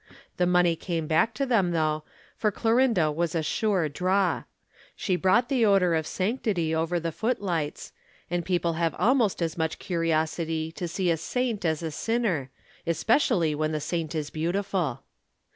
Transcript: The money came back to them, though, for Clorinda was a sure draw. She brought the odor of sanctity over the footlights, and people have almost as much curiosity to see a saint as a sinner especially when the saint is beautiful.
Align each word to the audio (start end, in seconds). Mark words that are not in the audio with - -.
The 0.37 0.47
money 0.47 0.75
came 0.75 1.05
back 1.05 1.31
to 1.35 1.45
them, 1.45 1.73
though, 1.73 2.03
for 2.35 2.49
Clorinda 2.51 3.11
was 3.11 3.35
a 3.35 3.43
sure 3.43 3.87
draw. 3.87 4.45
She 4.95 5.15
brought 5.15 5.47
the 5.47 5.63
odor 5.63 5.93
of 5.93 6.07
sanctity 6.07 6.73
over 6.73 6.99
the 6.99 7.11
footlights, 7.11 7.93
and 8.27 8.43
people 8.43 8.73
have 8.73 8.95
almost 8.97 9.43
as 9.43 9.59
much 9.59 9.77
curiosity 9.77 10.71
to 10.71 10.87
see 10.87 11.11
a 11.11 11.17
saint 11.17 11.65
as 11.65 11.83
a 11.83 11.91
sinner 11.91 12.49
especially 12.87 13.53
when 13.53 13.73
the 13.73 13.79
saint 13.79 14.15
is 14.15 14.31
beautiful. 14.31 15.03